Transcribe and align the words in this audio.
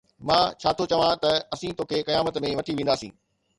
مان 0.27 0.43
ڇا 0.61 0.69
ٿو 0.77 0.83
چوان 0.91 1.13
ته 1.23 1.31
”اسين 1.53 1.73
توکي 1.77 1.99
قيامت 2.09 2.33
۾ 2.47 2.51
وٺي 2.59 2.73
وينداسين“. 2.77 3.13